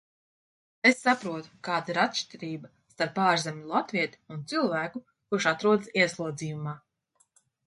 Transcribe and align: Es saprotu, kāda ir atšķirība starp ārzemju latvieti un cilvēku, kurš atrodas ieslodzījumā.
Es 0.91 0.95
saprotu, 1.01 1.51
kāda 1.67 1.93
ir 1.93 1.99
atšķirība 2.03 2.71
starp 2.93 3.21
ārzemju 3.27 3.69
latvieti 3.75 4.23
un 4.37 4.41
cilvēku, 4.55 5.03
kurš 5.29 5.49
atrodas 5.53 5.93
ieslodzījumā. 6.03 6.75